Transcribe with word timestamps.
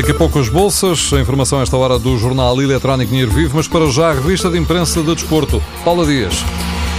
Daqui 0.00 0.12
a 0.12 0.14
pouco 0.14 0.38
as 0.38 0.48
bolsas, 0.48 1.12
a 1.12 1.20
informação 1.20 1.60
esta 1.60 1.76
hora 1.76 1.98
do 1.98 2.16
jornal 2.16 2.58
eletrónico 2.62 3.10
Dinheiro 3.10 3.30
Vivo, 3.30 3.54
mas 3.56 3.68
para 3.68 3.86
já 3.90 4.08
a 4.08 4.14
revista 4.14 4.48
de 4.48 4.56
imprensa 4.56 5.02
de 5.02 5.14
desporto. 5.14 5.62
Paula 5.84 6.06
Dias. 6.06 6.42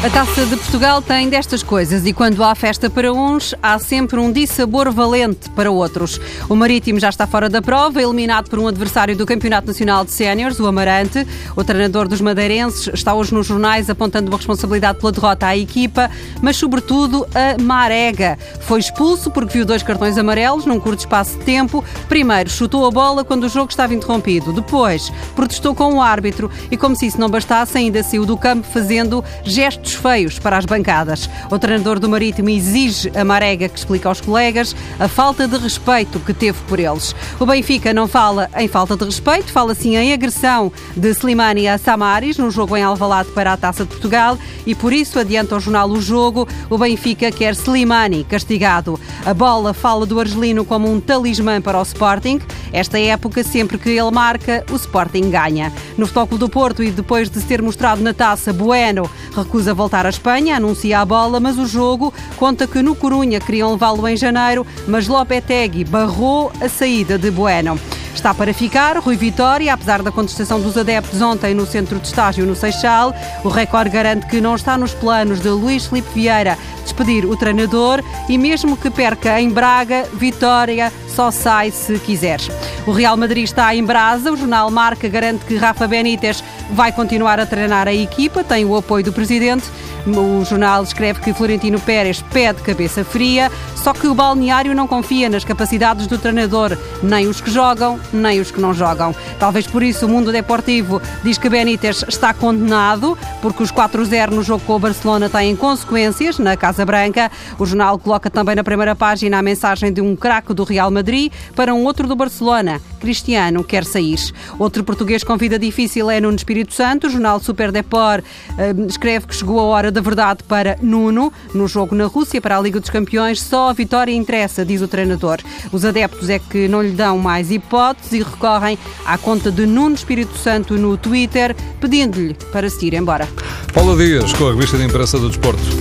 A 0.03 0.09
Taça 0.09 0.47
de 0.47 0.57
Portugal 0.57 0.99
tem 0.99 1.29
destas 1.29 1.61
coisas 1.61 2.07
e 2.07 2.11
quando 2.11 2.43
há 2.43 2.55
festa 2.55 2.89
para 2.89 3.13
uns, 3.13 3.53
há 3.61 3.77
sempre 3.77 4.19
um 4.19 4.31
dissabor 4.31 4.89
valente 4.89 5.47
para 5.51 5.69
outros. 5.69 6.19
O 6.49 6.55
Marítimo 6.55 6.99
já 6.99 7.09
está 7.09 7.27
fora 7.27 7.47
da 7.47 7.61
prova, 7.61 8.01
eliminado 8.01 8.49
por 8.49 8.57
um 8.57 8.67
adversário 8.67 9.15
do 9.15 9.27
Campeonato 9.27 9.67
Nacional 9.67 10.03
de 10.03 10.11
Séniores, 10.11 10.59
o 10.59 10.65
Amarante. 10.65 11.27
O 11.55 11.63
treinador 11.63 12.07
dos 12.07 12.19
madeirenses 12.19 12.89
está 12.91 13.13
hoje 13.13 13.31
nos 13.31 13.45
jornais 13.45 13.91
apontando 13.91 14.31
uma 14.31 14.37
responsabilidade 14.37 14.97
pela 14.97 15.11
derrota 15.11 15.45
à 15.45 15.55
equipa, 15.55 16.09
mas 16.41 16.57
sobretudo 16.57 17.27
a 17.35 17.61
Marega. 17.61 18.39
Foi 18.61 18.79
expulso 18.79 19.29
porque 19.29 19.53
viu 19.53 19.65
dois 19.67 19.83
cartões 19.83 20.17
amarelos 20.17 20.65
num 20.65 20.79
curto 20.79 21.01
espaço 21.01 21.37
de 21.37 21.45
tempo. 21.45 21.85
Primeiro, 22.09 22.49
chutou 22.49 22.87
a 22.87 22.89
bola 22.89 23.23
quando 23.23 23.43
o 23.43 23.49
jogo 23.49 23.69
estava 23.69 23.93
interrompido. 23.93 24.51
Depois, 24.51 25.13
protestou 25.35 25.75
com 25.75 25.93
o 25.93 26.01
árbitro 26.01 26.49
e, 26.71 26.75
como 26.75 26.95
se 26.95 27.05
isso 27.05 27.19
não 27.19 27.29
bastasse, 27.29 27.77
ainda 27.77 28.01
saiu 28.01 28.25
do 28.25 28.35
campo 28.35 28.65
fazendo 28.65 29.23
gestos 29.43 29.90
feios 29.93 30.39
para 30.39 30.57
as 30.57 30.65
bancadas. 30.65 31.29
O 31.49 31.57
treinador 31.57 31.99
do 31.99 32.09
Marítimo 32.09 32.49
exige 32.49 33.11
a 33.15 33.23
Marega 33.23 33.69
que 33.69 33.77
explique 33.77 34.07
aos 34.07 34.21
colegas 34.21 34.75
a 34.99 35.07
falta 35.07 35.47
de 35.47 35.57
respeito 35.57 36.19
que 36.19 36.33
teve 36.33 36.57
por 36.67 36.79
eles. 36.79 37.15
O 37.39 37.45
Benfica 37.45 37.93
não 37.93 38.07
fala 38.07 38.49
em 38.57 38.67
falta 38.67 38.95
de 38.95 39.05
respeito, 39.05 39.51
fala 39.51 39.75
sim 39.75 39.95
em 39.95 40.13
agressão 40.13 40.71
de 40.95 41.09
Slimani 41.09 41.67
a 41.67 41.77
Samaris 41.77 42.37
no 42.37 42.51
jogo 42.51 42.75
em 42.77 42.83
Alvalade 42.83 43.29
para 43.31 43.53
a 43.53 43.57
Taça 43.57 43.83
de 43.83 43.89
Portugal 43.89 44.37
e 44.65 44.75
por 44.75 44.93
isso 44.93 45.19
adianta 45.19 45.55
ao 45.55 45.61
jornal 45.61 45.89
O 45.89 46.01
Jogo, 46.01 46.47
o 46.69 46.77
Benfica 46.77 47.31
quer 47.31 47.53
Slimani 47.53 48.23
castigado. 48.23 48.99
A 49.25 49.33
bola 49.33 49.73
fala 49.73 50.05
do 50.05 50.19
argelino 50.19 50.65
como 50.65 50.91
um 50.91 50.99
talismã 50.99 51.61
para 51.61 51.79
o 51.79 51.83
Sporting. 51.83 52.39
Esta 52.71 52.99
época, 52.99 53.43
sempre 53.43 53.77
que 53.77 53.89
ele 53.89 54.11
marca, 54.11 54.65
o 54.71 54.75
Sporting 54.75 55.29
ganha. 55.29 55.71
No 55.97 56.07
Futebol 56.07 56.37
do 56.37 56.49
Porto 56.49 56.83
e 56.83 56.91
depois 56.91 57.29
de 57.29 57.41
ser 57.41 57.61
mostrado 57.61 58.01
na 58.01 58.13
taça, 58.13 58.53
Bueno 58.53 59.09
recusa 59.35 59.73
voltar 59.81 60.05
à 60.05 60.09
Espanha, 60.09 60.57
anuncia 60.57 60.99
a 60.99 61.05
bola, 61.05 61.39
mas 61.39 61.57
o 61.57 61.65
jogo 61.65 62.13
conta 62.37 62.67
que 62.67 62.83
no 62.83 62.93
Corunha 62.93 63.39
queriam 63.39 63.71
levá-lo 63.71 64.07
em 64.07 64.15
janeiro, 64.15 64.63
mas 64.87 65.07
Lopetegui 65.07 65.83
barrou 65.83 66.51
a 66.61 66.69
saída 66.69 67.17
de 67.17 67.31
Bueno. 67.31 67.79
Está 68.13 68.31
para 68.31 68.53
ficar 68.53 68.97
Rui 68.99 69.15
Vitória, 69.15 69.73
apesar 69.73 70.03
da 70.03 70.11
contestação 70.11 70.61
dos 70.61 70.77
adeptos 70.77 71.19
ontem 71.19 71.55
no 71.55 71.65
centro 71.65 71.97
de 71.97 72.05
estágio 72.05 72.45
no 72.45 72.55
Seixal. 72.55 73.11
O 73.43 73.49
recorde 73.49 73.89
garante 73.89 74.27
que 74.27 74.39
não 74.39 74.53
está 74.53 74.77
nos 74.77 74.93
planos 74.93 75.39
de 75.39 75.49
Luís 75.49 75.87
Felipe 75.87 76.09
Vieira 76.13 76.55
despedir 76.83 77.25
o 77.25 77.35
treinador 77.35 78.03
e 78.29 78.37
mesmo 78.37 78.77
que 78.77 78.91
perca 78.91 79.41
em 79.41 79.49
Braga, 79.49 80.05
Vitória 80.13 80.93
só 81.07 81.31
sai 81.31 81.71
se 81.71 81.97
quiseres. 81.97 82.49
O 82.85 82.91
Real 82.91 83.15
Madrid 83.15 83.43
está 83.43 83.75
em 83.75 83.83
brasa, 83.83 84.31
o 84.31 84.37
jornal 84.37 84.71
Marca 84.71 85.07
garante 85.07 85.45
que 85.45 85.55
Rafa 85.55 85.87
Benítez 85.87 86.43
vai 86.71 86.91
continuar 86.91 87.39
a 87.39 87.45
treinar 87.45 87.87
a 87.87 87.93
equipa, 87.93 88.43
tem 88.43 88.65
o 88.65 88.75
apoio 88.75 89.05
do 89.05 89.13
presidente. 89.13 89.65
O 90.07 90.43
jornal 90.43 90.81
escreve 90.81 91.21
que 91.21 91.31
Florentino 91.31 91.79
Pérez 91.79 92.23
pede 92.33 92.61
cabeça 92.63 93.05
fria, 93.05 93.51
só 93.81 93.93
que 93.93 94.05
o 94.05 94.13
balneário 94.13 94.75
não 94.75 94.87
confia 94.87 95.27
nas 95.27 95.43
capacidades 95.43 96.05
do 96.05 96.17
treinador, 96.17 96.77
nem 97.01 97.27
os 97.27 97.41
que 97.41 97.49
jogam, 97.49 97.99
nem 98.13 98.39
os 98.39 98.51
que 98.51 98.61
não 98.61 98.75
jogam. 98.75 99.15
Talvez 99.39 99.65
por 99.65 99.81
isso 99.81 100.05
o 100.05 100.09
mundo 100.09 100.31
deportivo 100.31 101.01
diz 101.23 101.39
que 101.39 101.49
Benítez 101.49 102.05
está 102.07 102.31
condenado, 102.31 103.17
porque 103.41 103.63
os 103.63 103.71
4-0 103.71 104.29
no 104.29 104.43
jogo 104.43 104.63
com 104.65 104.75
o 104.75 104.79
Barcelona 104.79 105.29
têm 105.29 105.55
consequências 105.55 106.37
na 106.37 106.55
Casa 106.55 106.85
Branca. 106.85 107.31
O 107.57 107.65
jornal 107.65 107.97
coloca 107.97 108.29
também 108.29 108.55
na 108.55 108.63
primeira 108.63 108.95
página 108.95 109.39
a 109.39 109.41
mensagem 109.41 109.91
de 109.91 109.99
um 109.99 110.15
craque 110.15 110.53
do 110.53 110.63
Real 110.63 110.91
Madrid 110.91 111.31
para 111.55 111.73
um 111.73 111.83
outro 111.83 112.07
do 112.07 112.15
Barcelona. 112.15 112.79
Cristiano 112.99 113.63
quer 113.63 113.83
sair. 113.83 114.11
Outro 114.59 114.83
português 114.83 115.23
com 115.23 115.35
vida 115.37 115.57
difícil 115.57 116.11
é 116.11 116.21
Nuno 116.21 116.35
Espírito 116.35 116.73
Santo. 116.73 117.07
O 117.07 117.09
jornal 117.09 117.39
Super 117.39 117.71
Deport 117.71 118.23
eh, 118.57 118.75
escreve 118.87 119.25
que 119.25 119.35
chegou 119.35 119.59
a 119.59 119.63
hora 119.63 119.91
da 119.91 120.01
verdade 120.01 120.43
para 120.43 120.77
Nuno. 120.81 121.33
No 121.53 121.67
jogo 121.67 121.95
na 121.95 122.05
Rússia 122.05 122.39
para 122.39 122.57
a 122.57 122.61
Liga 122.61 122.79
dos 122.79 122.89
Campeões, 122.89 123.41
só 123.41 123.70
a 123.71 123.73
vitória 123.73 124.13
interessa, 124.13 124.65
diz 124.65 124.81
o 124.81 124.87
treinador. 124.87 125.39
Os 125.71 125.83
adeptos 125.83 126.29
é 126.29 126.37
que 126.37 126.67
não 126.67 126.81
lhe 126.81 126.91
dão 126.91 127.17
mais 127.17 127.49
hipóteses 127.51 128.13
e 128.13 128.19
recorrem 128.19 128.77
à 129.05 129.17
conta 129.17 129.51
de 129.51 129.65
Nuno 129.65 129.95
Espírito 129.95 130.37
Santo 130.37 130.77
no 130.77 130.97
Twitter, 130.97 131.55
pedindo-lhe 131.79 132.35
para 132.51 132.69
se 132.69 132.85
ir 132.85 132.93
embora. 132.93 133.27
Paula 133.73 133.95
Dias, 133.95 134.33
com 134.33 134.47
a 134.47 134.51
revista 134.51 134.77
de 134.77 134.83
imprensa 134.83 135.17
do 135.17 135.29
Desporto. 135.29 135.80